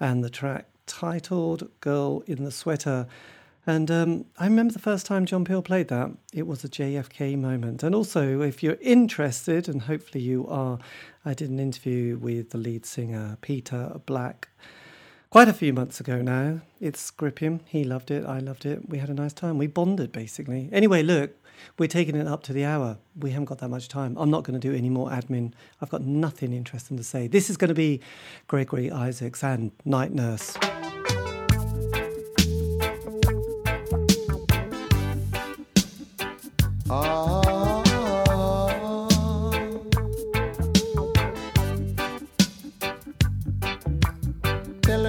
and 0.00 0.24
the 0.24 0.28
track 0.28 0.66
titled 0.86 1.68
Girl 1.80 2.24
in 2.26 2.42
the 2.42 2.50
Sweater. 2.50 3.06
And 3.64 3.88
um, 3.88 4.24
I 4.36 4.46
remember 4.46 4.72
the 4.72 4.80
first 4.80 5.06
time 5.06 5.24
John 5.24 5.44
Peel 5.44 5.62
played 5.62 5.86
that, 5.86 6.10
it 6.32 6.48
was 6.48 6.64
a 6.64 6.68
JFK 6.68 7.38
moment. 7.38 7.84
And 7.84 7.94
also, 7.94 8.40
if 8.40 8.64
you're 8.64 8.78
interested, 8.80 9.68
and 9.68 9.82
hopefully 9.82 10.24
you 10.24 10.48
are, 10.48 10.80
I 11.24 11.32
did 11.32 11.48
an 11.48 11.60
interview 11.60 12.18
with 12.18 12.50
the 12.50 12.58
lead 12.58 12.84
singer, 12.84 13.38
Peter 13.40 14.00
Black 14.04 14.48
quite 15.36 15.48
a 15.48 15.52
few 15.52 15.70
months 15.70 16.00
ago 16.00 16.22
now. 16.22 16.62
It's 16.80 17.10
Gripium. 17.10 17.60
He 17.66 17.84
loved 17.84 18.10
it. 18.10 18.24
I 18.24 18.38
loved 18.38 18.64
it. 18.64 18.88
We 18.88 18.96
had 18.96 19.10
a 19.10 19.12
nice 19.12 19.34
time. 19.34 19.58
We 19.58 19.66
bonded 19.66 20.10
basically. 20.10 20.70
Anyway, 20.72 21.02
look, 21.02 21.30
we're 21.78 21.88
taking 21.88 22.16
it 22.16 22.26
up 22.26 22.42
to 22.44 22.54
the 22.54 22.64
hour. 22.64 22.96
We 23.14 23.32
haven't 23.32 23.44
got 23.44 23.58
that 23.58 23.68
much 23.68 23.88
time. 23.88 24.16
I'm 24.16 24.30
not 24.30 24.44
going 24.44 24.58
to 24.58 24.68
do 24.68 24.74
any 24.74 24.88
more 24.88 25.10
admin. 25.10 25.52
I've 25.82 25.90
got 25.90 26.00
nothing 26.00 26.54
interesting 26.54 26.96
to 26.96 27.04
say. 27.04 27.26
This 27.26 27.50
is 27.50 27.58
going 27.58 27.68
to 27.68 27.74
be 27.74 28.00
Gregory 28.46 28.90
Isaacs 28.90 29.44
and 29.44 29.72
Night 29.84 30.10
Nurse. 30.10 30.56
Tell 36.88 37.35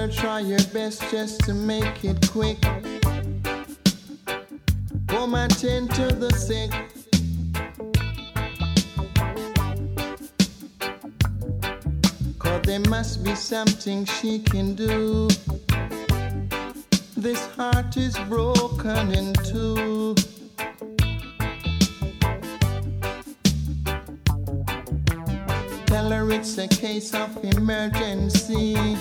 try 0.08 0.40
your 0.40 0.62
best 0.72 1.02
just 1.10 1.40
to 1.40 1.52
make 1.52 2.04
it 2.04 2.28
quick. 2.30 2.60
Come 5.06 5.34
attend 5.34 5.94
to 5.94 6.06
the 6.06 6.30
sick. 6.30 6.70
Cause 12.38 12.62
there 12.62 12.80
must 12.88 13.22
be 13.22 13.34
something 13.34 14.04
she 14.04 14.38
can 14.38 14.74
do. 14.74 15.28
This 17.16 17.46
heart 17.56 17.96
is 17.96 18.16
broken 18.30 19.12
in 19.12 19.34
two. 19.34 20.14
Tell 25.86 26.10
her 26.10 26.30
it's 26.32 26.56
a 26.58 26.68
case 26.68 27.14
of 27.14 27.44
emergency. 27.44 28.96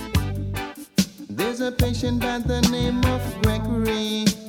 There's 1.58 1.70
a 1.70 1.76
patient 1.76 2.20
by 2.20 2.38
the 2.38 2.62
name 2.70 3.04
of 3.06 3.42
Gregory. 3.42 4.47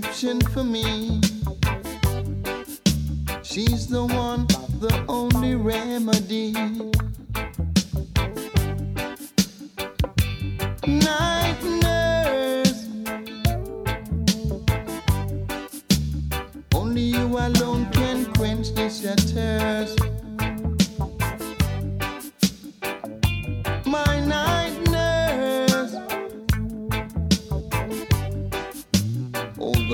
Prescription 0.00 0.40
for 0.52 0.62
me. 0.62 1.25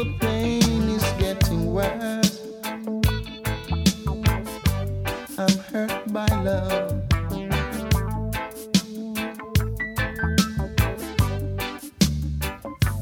The 0.03 0.13
pain 0.19 0.89
is 0.89 1.05
getting 1.13 1.73
worse. 1.73 2.41
I'm 5.39 5.59
hurt 5.71 6.13
by 6.13 6.27
love. 6.43 7.03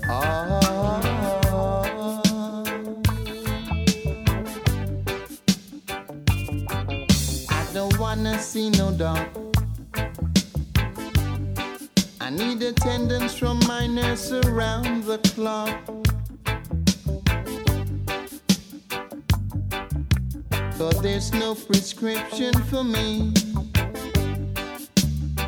Ah. 0.09 1.01
I 7.49 7.67
don't 7.73 7.99
wanna 7.99 8.39
see 8.39 8.69
no 8.69 8.91
dog. 8.93 9.27
I 12.21 12.29
need 12.29 12.63
attendance 12.63 13.39
from 13.39 13.59
my 13.67 13.87
nurse 13.87 14.33
around 14.33 15.05
the 15.05 15.17
clock. 15.35 16.10
There's 21.21 21.35
no 21.35 21.55
prescription 21.55 22.55
for 22.71 22.83
me. 22.83 23.31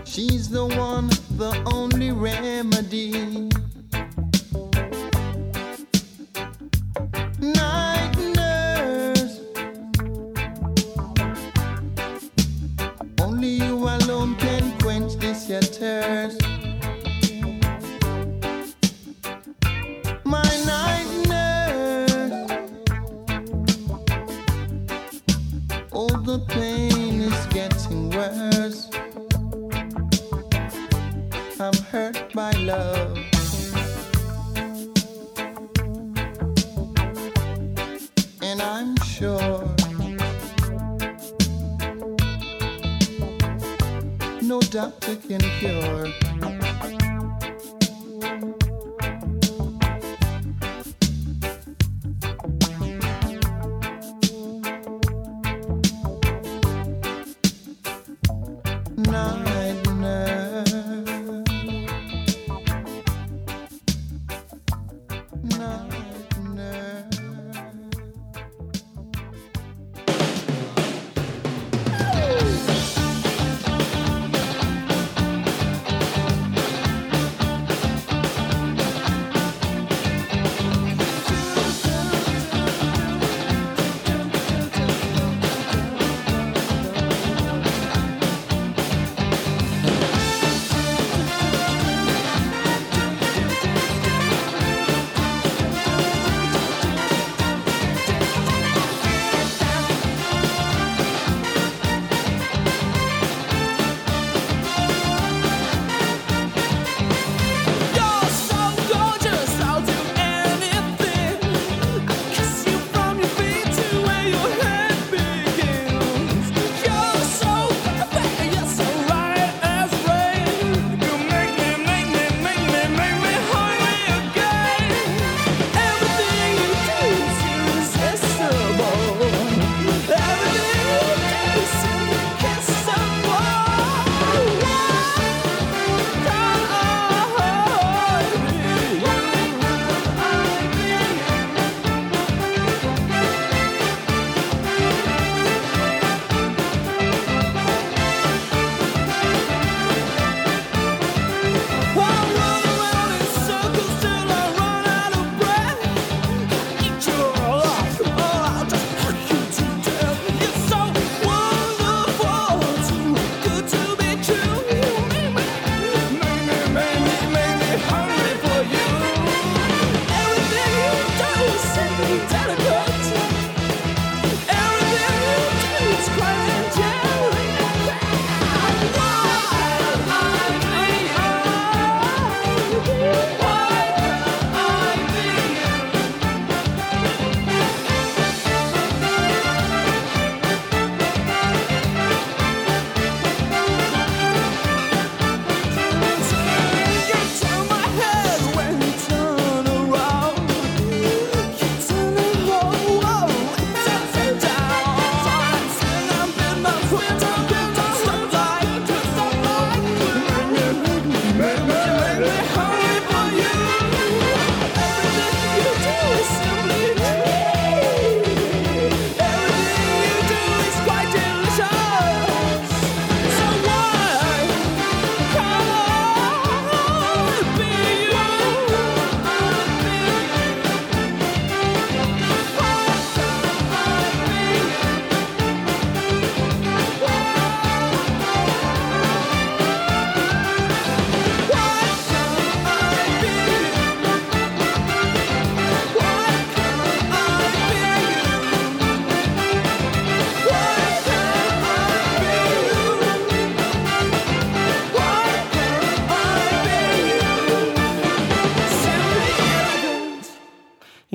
She's 0.05 0.51
the 0.51 0.67
one, 0.67 1.09
the 1.39 1.63
only 1.73 2.13
remedy. 2.13 3.32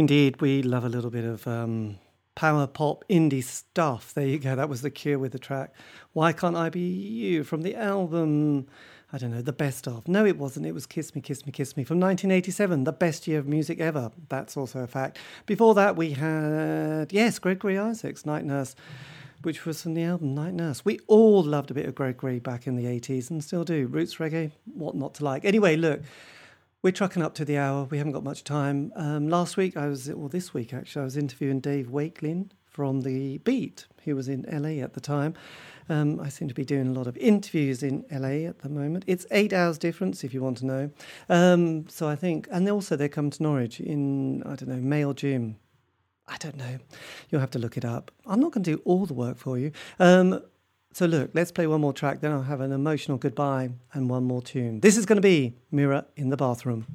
Indeed, 0.07 0.39
we 0.39 0.63
love 0.63 0.85
a 0.85 0.87
little 0.87 1.09
bit 1.09 1.25
of 1.25 1.45
um, 1.49 1.97
power 2.33 2.65
pop 2.65 3.03
indie 3.09 3.43
stuff. 3.43 4.13
There 4.13 4.25
you 4.25 4.39
go. 4.39 4.55
That 4.55 4.69
was 4.69 4.81
the 4.81 4.89
cure 4.89 5.19
with 5.19 5.33
the 5.33 5.37
track 5.37 5.73
Why 6.13 6.31
Can't 6.31 6.55
I 6.55 6.69
Be 6.69 6.79
You 6.79 7.43
from 7.43 7.61
the 7.61 7.75
album, 7.75 8.67
I 9.11 9.17
don't 9.17 9.31
know, 9.31 9.41
The 9.41 9.51
Best 9.51 9.85
of. 9.85 10.07
No, 10.07 10.25
it 10.25 10.37
wasn't. 10.37 10.65
It 10.65 10.71
was 10.71 10.85
Kiss 10.85 11.13
Me, 11.13 11.19
Kiss 11.19 11.45
Me, 11.45 11.51
Kiss 11.51 11.75
Me 11.75 11.83
from 11.83 11.99
1987, 11.99 12.85
the 12.85 12.93
best 12.93 13.27
year 13.27 13.37
of 13.37 13.49
music 13.49 13.81
ever. 13.81 14.13
That's 14.29 14.55
also 14.55 14.79
a 14.79 14.87
fact. 14.87 15.17
Before 15.45 15.73
that, 15.73 15.97
we 15.97 16.11
had, 16.11 17.11
yes, 17.11 17.37
Gregory 17.37 17.77
Isaacs, 17.77 18.25
Night 18.25 18.45
Nurse. 18.45 18.77
Which 19.41 19.65
was 19.65 19.81
from 19.83 19.93
the 19.93 20.03
album 20.03 20.33
Night 20.33 20.53
Nurse. 20.53 20.85
We 20.85 20.99
all 21.07 21.43
loved 21.43 21.69
a 21.69 21.73
bit 21.73 21.85
of 21.85 21.95
Gregory 21.95 22.39
back 22.39 22.65
in 22.65 22.77
the 22.77 22.85
80s 22.85 23.29
and 23.29 23.43
still 23.43 23.65
do. 23.65 23.87
Roots 23.87 24.15
reggae, 24.15 24.51
what 24.73 24.95
not 24.95 25.15
to 25.15 25.25
like. 25.25 25.43
Anyway, 25.43 25.75
look, 25.75 26.01
we're 26.81 26.91
trucking 26.91 27.23
up 27.23 27.33
to 27.35 27.45
the 27.45 27.57
hour. 27.57 27.85
We 27.85 27.97
haven't 27.97 28.13
got 28.13 28.23
much 28.23 28.43
time. 28.43 28.91
Um, 28.95 29.29
last 29.29 29.57
week, 29.57 29.75
I 29.75 29.87
was, 29.87 30.09
or 30.09 30.29
this 30.29 30.53
week 30.53 30.73
actually, 30.73 31.01
I 31.01 31.05
was 31.05 31.17
interviewing 31.17 31.59
Dave 31.59 31.89
Wakeling 31.89 32.51
from 32.65 33.01
The 33.01 33.39
Beat. 33.39 33.87
He 34.03 34.13
was 34.13 34.27
in 34.27 34.45
LA 34.51 34.83
at 34.83 34.93
the 34.93 35.01
time. 35.01 35.33
Um, 35.89 36.19
I 36.19 36.29
seem 36.29 36.47
to 36.47 36.53
be 36.53 36.65
doing 36.65 36.87
a 36.87 36.91
lot 36.91 37.07
of 37.07 37.17
interviews 37.17 37.81
in 37.81 38.05
LA 38.11 38.47
at 38.47 38.59
the 38.59 38.69
moment. 38.69 39.05
It's 39.07 39.25
eight 39.31 39.53
hours 39.53 39.77
difference, 39.77 40.23
if 40.23 40.33
you 40.33 40.41
want 40.41 40.57
to 40.59 40.65
know. 40.65 40.91
Um, 41.29 41.87
so 41.89 42.07
I 42.07 42.15
think, 42.15 42.47
and 42.51 42.69
also 42.69 42.95
they 42.95 43.09
come 43.09 43.31
to 43.31 43.43
Norwich 43.43 43.79
in, 43.79 44.43
I 44.43 44.55
don't 44.55 44.67
know, 44.67 44.75
May 44.75 45.03
or 45.03 45.13
June. 45.13 45.57
I 46.27 46.37
don't 46.37 46.57
know. 46.57 46.77
You'll 47.29 47.41
have 47.41 47.51
to 47.51 47.59
look 47.59 47.77
it 47.77 47.85
up. 47.85 48.11
I'm 48.25 48.41
not 48.41 48.51
going 48.51 48.63
to 48.65 48.75
do 48.75 48.81
all 48.83 49.05
the 49.05 49.13
work 49.13 49.37
for 49.37 49.57
you. 49.57 49.71
Um, 49.97 50.41
so 50.97 51.05
look, 51.05 51.29
let's 51.35 51.51
play 51.51 51.67
one 51.67 51.81
more 51.81 51.93
track, 51.93 52.21
then 52.21 52.31
I'll 52.31 52.41
have 52.41 52.59
an 52.59 52.71
emotional 52.71 53.19
goodbye 53.19 53.69
and 53.93 54.09
one 54.09 54.23
more 54.23 54.41
tune. 54.41 54.79
This 54.79 54.97
is 54.97 55.05
going 55.05 55.17
to 55.17 55.21
be 55.21 55.53
Mirror 55.69 56.05
in 56.15 56.31
the 56.31 56.37
Bathroom. 56.37 56.87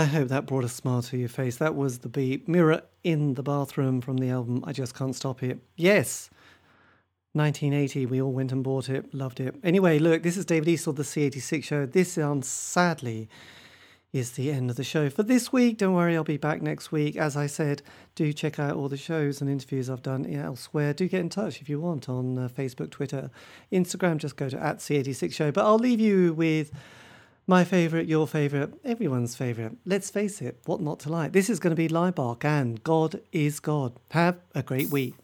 I 0.00 0.04
hope 0.04 0.28
that 0.28 0.46
brought 0.46 0.64
a 0.64 0.68
smile 0.70 1.02
to 1.02 1.18
your 1.18 1.28
face. 1.28 1.56
That 1.56 1.74
was 1.74 1.98
the 1.98 2.08
beat 2.08 2.48
Mirror 2.48 2.80
in 3.04 3.34
the 3.34 3.42
Bathroom 3.42 4.00
from 4.00 4.16
the 4.16 4.30
album 4.30 4.64
I 4.66 4.72
Just 4.72 4.94
Can't 4.94 5.14
Stop 5.14 5.42
It. 5.42 5.58
Yes, 5.76 6.30
1980, 7.34 8.06
we 8.06 8.22
all 8.22 8.32
went 8.32 8.50
and 8.50 8.64
bought 8.64 8.88
it, 8.88 9.12
loved 9.12 9.40
it. 9.40 9.56
Anyway, 9.62 9.98
look, 9.98 10.22
this 10.22 10.38
is 10.38 10.46
David 10.46 10.68
Eastaugh, 10.68 10.96
the 10.96 11.02
C86 11.02 11.62
show. 11.64 11.84
This, 11.84 12.16
um, 12.16 12.40
sadly, 12.40 13.28
is 14.10 14.32
the 14.32 14.50
end 14.50 14.70
of 14.70 14.76
the 14.76 14.84
show 14.84 15.10
for 15.10 15.22
this 15.22 15.52
week. 15.52 15.76
Don't 15.76 15.92
worry, 15.92 16.16
I'll 16.16 16.24
be 16.24 16.38
back 16.38 16.62
next 16.62 16.90
week. 16.90 17.16
As 17.16 17.36
I 17.36 17.46
said, 17.46 17.82
do 18.14 18.32
check 18.32 18.58
out 18.58 18.76
all 18.76 18.88
the 18.88 18.96
shows 18.96 19.42
and 19.42 19.50
interviews 19.50 19.90
I've 19.90 20.00
done 20.00 20.24
elsewhere. 20.24 20.94
Do 20.94 21.08
get 21.08 21.20
in 21.20 21.28
touch 21.28 21.60
if 21.60 21.68
you 21.68 21.78
want 21.78 22.08
on 22.08 22.38
uh, 22.38 22.48
Facebook, 22.48 22.88
Twitter, 22.88 23.30
Instagram. 23.70 24.16
Just 24.16 24.36
go 24.36 24.48
to 24.48 24.58
at 24.58 24.78
C86 24.78 25.34
show. 25.34 25.52
But 25.52 25.66
I'll 25.66 25.78
leave 25.78 26.00
you 26.00 26.32
with 26.32 26.72
my 27.46 27.64
favourite, 27.64 28.06
your 28.06 28.26
favourite, 28.26 28.70
everyone's 28.84 29.34
favourite. 29.36 29.72
Let's 29.84 30.10
face 30.10 30.40
it, 30.40 30.60
what 30.66 30.80
not 30.80 31.00
to 31.00 31.08
like. 31.08 31.32
This 31.32 31.50
is 31.50 31.58
going 31.58 31.72
to 31.72 31.76
be 31.76 31.88
Laibach 31.88 32.44
and 32.44 32.82
God 32.82 33.20
is 33.32 33.60
God. 33.60 33.98
Have 34.10 34.38
a 34.54 34.62
great 34.62 34.90
week. 34.90 35.14